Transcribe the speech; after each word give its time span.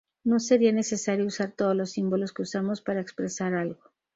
No 0.23 0.39
sería 0.39 0.71
necesario 0.71 1.27
usar 1.27 1.51
todos 1.51 1.75
los 1.75 1.91
símbolos 1.91 2.33
que 2.33 2.41
usamos 2.41 2.81
para 2.81 3.01
expresar 3.01 3.53
algo. 3.53 3.91